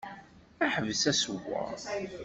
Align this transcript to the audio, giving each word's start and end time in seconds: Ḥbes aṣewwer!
Ḥbes 0.73 1.03
aṣewwer! 1.11 1.77